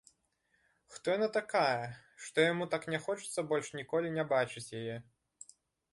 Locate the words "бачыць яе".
4.33-4.95